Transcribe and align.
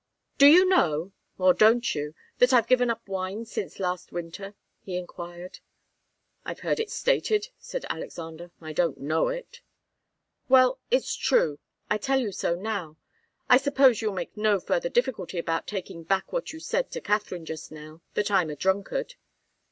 "Do 0.39 0.47
you 0.47 0.65
know 0.67 1.11
or 1.37 1.53
don't 1.53 1.93
you 1.93 2.15
that 2.39 2.53
I've 2.53 2.65
given 2.67 2.89
up 2.89 3.07
wine 3.07 3.45
since 3.45 3.79
last 3.79 4.11
winter?" 4.11 4.55
he 4.81 4.97
enquired. 4.97 5.59
"I've 6.43 6.61
heard 6.61 6.79
it 6.79 6.89
stated," 6.89 7.49
answered 7.59 7.85
Alexander. 7.87 8.49
"I 8.59 8.73
don't 8.73 8.99
know 8.99 9.27
it." 9.27 9.61
"Well 10.49 10.79
it's 10.89 11.13
true. 11.15 11.59
I 11.87 11.99
tell 11.99 12.17
you 12.19 12.31
so 12.31 12.55
now. 12.55 12.97
I 13.47 13.57
suppose 13.57 14.01
you'll 14.01 14.13
make 14.15 14.35
no 14.35 14.59
further 14.59 14.89
difficulty 14.89 15.37
about 15.37 15.67
taking 15.67 16.01
back 16.01 16.33
what 16.33 16.51
you 16.51 16.59
said 16.59 16.89
to 16.93 16.99
Katharine 17.01 17.45
just 17.45 17.71
now 17.71 18.01
that 18.15 18.31
I'm 18.31 18.49
a 18.49 18.55
drunkard?" 18.55 19.13